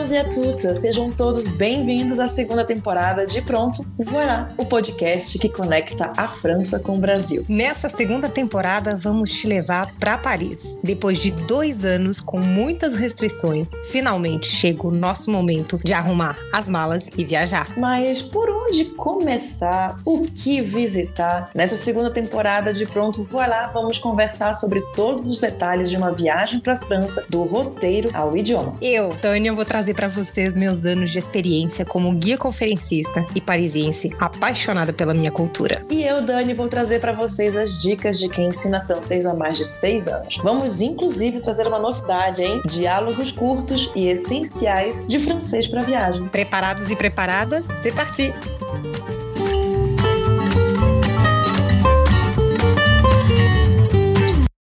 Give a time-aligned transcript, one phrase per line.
[0.00, 6.10] à toutes, sejam todos bem-vindos à segunda temporada de Pronto, Voilà, o podcast que conecta
[6.16, 7.44] a França com o Brasil.
[7.46, 10.78] Nessa segunda temporada, vamos te levar para Paris.
[10.82, 16.66] Depois de dois anos com muitas restrições, finalmente chega o nosso momento de arrumar as
[16.66, 17.68] malas e viajar.
[17.76, 19.98] Mas por onde começar?
[20.04, 21.50] O que visitar?
[21.54, 26.58] Nessa segunda temporada de Pronto, Voilà, vamos conversar sobre todos os detalhes de uma viagem
[26.58, 28.74] para a França, do roteiro ao idioma.
[28.80, 34.10] Eu, Tânia, vou trazer para vocês meus anos de experiência como guia conferencista e parisiense
[34.18, 35.80] apaixonada pela minha cultura.
[35.90, 39.58] E eu, Dani, vou trazer para vocês as dicas de quem ensina francês há mais
[39.58, 40.38] de seis anos.
[40.42, 42.60] Vamos, inclusive, trazer uma novidade, hein?
[42.66, 46.26] Diálogos curtos e essenciais de francês para viagem.
[46.28, 47.66] Preparados e preparadas?
[47.82, 48.32] C'est parti!